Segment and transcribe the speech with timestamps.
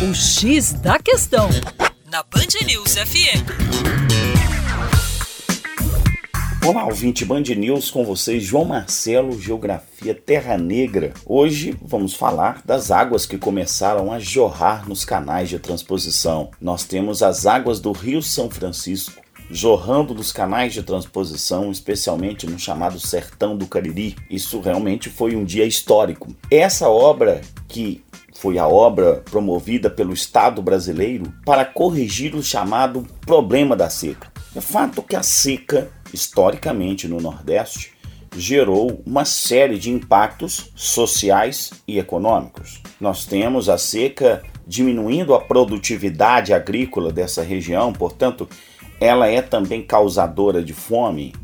[0.00, 1.48] O X da Questão,
[2.08, 3.42] na Band News FM.
[6.64, 11.12] Olá, ouvinte Band News com vocês, João Marcelo, Geografia Terra Negra.
[11.26, 16.52] Hoje vamos falar das águas que começaram a jorrar nos canais de transposição.
[16.60, 19.20] Nós temos as águas do Rio São Francisco,
[19.50, 24.14] jorrando dos canais de transposição, especialmente no chamado Sertão do Cariri.
[24.30, 26.32] Isso realmente foi um dia histórico.
[26.48, 28.00] Essa obra que
[28.38, 34.30] foi a obra promovida pelo Estado brasileiro para corrigir o chamado problema da seca.
[34.54, 37.92] É fato que a seca, historicamente no Nordeste,
[38.36, 42.80] gerou uma série de impactos sociais e econômicos.
[43.00, 48.48] Nós temos a seca diminuindo a produtividade agrícola dessa região, portanto,
[49.00, 51.34] ela é também causadora de fome,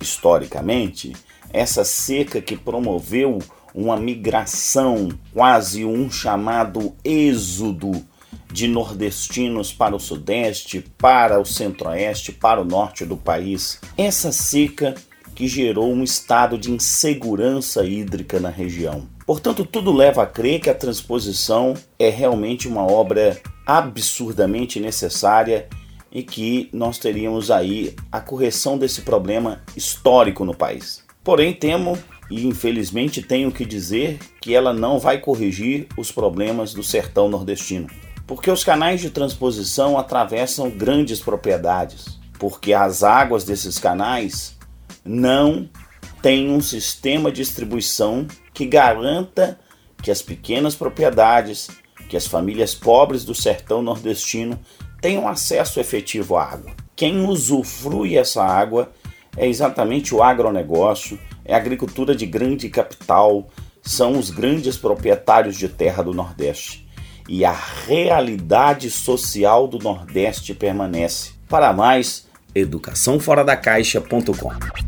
[0.00, 1.14] historicamente.
[1.52, 3.38] Essa seca que promoveu
[3.74, 7.92] uma migração, quase um chamado êxodo
[8.52, 13.80] de nordestinos para o sudeste, para o centro-oeste, para o norte do país.
[13.96, 14.94] Essa seca
[15.34, 19.06] que gerou um estado de insegurança hídrica na região.
[19.24, 25.68] Portanto, tudo leva a crer que a transposição é realmente uma obra absurdamente necessária
[26.10, 31.04] e que nós teríamos aí a correção desse problema histórico no país.
[31.22, 31.98] Porém, temo
[32.30, 37.88] e infelizmente tenho que dizer que ela não vai corrigir os problemas do sertão nordestino,
[38.26, 44.56] porque os canais de transposição atravessam grandes propriedades, porque as águas desses canais
[45.04, 45.68] não
[46.22, 49.58] têm um sistema de distribuição que garanta
[50.02, 51.68] que as pequenas propriedades,
[52.08, 54.58] que as famílias pobres do sertão nordestino
[55.00, 56.72] tenham acesso efetivo à água.
[56.94, 58.90] Quem usufrui essa água
[59.36, 61.18] é exatamente o agronegócio,
[61.48, 63.48] é a agricultura de grande capital,
[63.82, 66.86] são os grandes proprietários de terra do Nordeste.
[67.26, 67.56] E a
[67.86, 71.32] realidade social do Nordeste permanece.
[71.48, 74.87] Para mais, educaçãoforadacaixa.com.